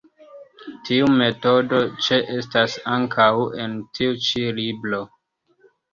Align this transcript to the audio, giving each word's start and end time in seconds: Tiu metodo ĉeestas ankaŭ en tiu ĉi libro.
Tiu 0.87 1.09
metodo 1.17 1.81
ĉeestas 2.07 2.77
ankaŭ 2.97 3.29
en 3.67 3.77
tiu 3.99 4.17
ĉi 4.29 4.47
libro. 4.63 5.03